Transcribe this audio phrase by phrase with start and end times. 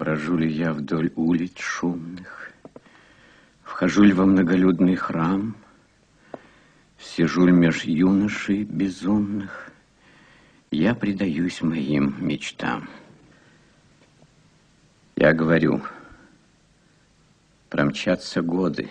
[0.00, 2.52] Брожу ли я вдоль улиц шумных,
[3.62, 5.54] Вхожу ли во многолюдный храм,
[6.98, 9.70] Сижу ли меж юношей безумных,
[10.70, 12.88] Я предаюсь моим мечтам.
[15.16, 15.82] Я говорю,
[17.68, 18.88] промчатся годы,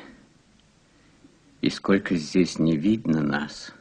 [1.61, 3.73] И сколько здесь не видно нас,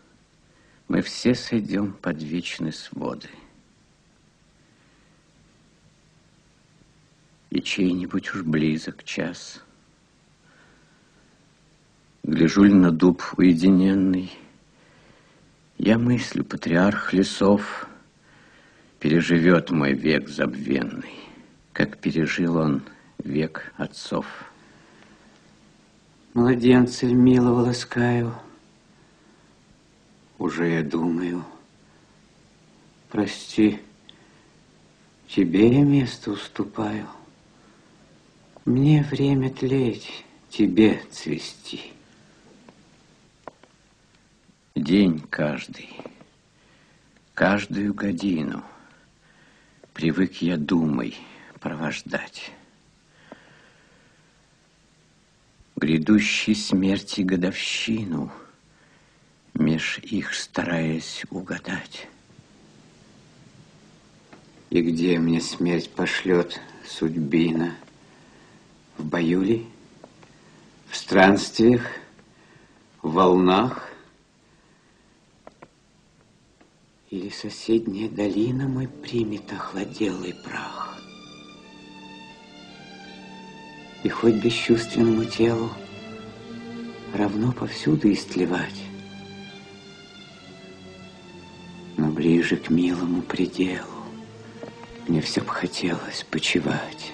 [0.89, 3.29] Мы все сойдем под вечные своды.
[7.51, 9.63] И чей-нибудь уж близок час.
[12.23, 14.33] Гляжу ли на дуб уединенный,
[15.79, 17.89] Я мыслю, патриарх лесов
[19.01, 21.29] Переживет мой век забвенный
[21.79, 22.83] как пережил он
[23.19, 24.27] век отцов.
[26.35, 28.35] Младенца милого ласкаю,
[30.39, 31.45] уже я думаю,
[33.09, 33.79] прости,
[35.29, 37.07] тебе я место уступаю.
[38.69, 41.91] Мне время тлеть, тебе цвести.
[44.77, 45.89] День каждый,
[47.33, 48.63] каждую годину
[49.95, 51.17] Привык я думой,
[51.61, 52.53] провождать.
[55.75, 58.31] Грядущей смерти годовщину,
[59.55, 62.07] Меж их стараясь угадать.
[64.69, 67.75] И где мне смерть пошлет судьбина?
[68.99, 69.65] В бою ли?
[70.91, 71.83] В странствиях?
[73.01, 73.89] В волнах?
[77.11, 81.01] Или соседняя долина мой примет охладелый прах?
[84.03, 85.71] И хоть бесчувственному телу
[87.15, 88.83] равно повсюду истлевать,
[91.97, 93.87] но ближе к милому пределу
[95.07, 97.13] мне все бы хотелось почивать.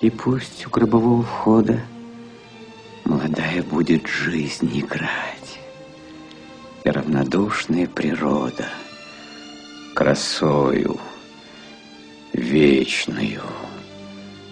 [0.00, 1.80] И пусть у гробового входа
[3.04, 5.60] молодая будет жизнь играть
[6.84, 8.68] и равнодушная природа
[9.94, 11.00] красою
[12.32, 13.42] вечную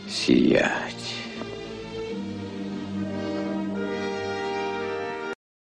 [0.08, 1.13] сиять.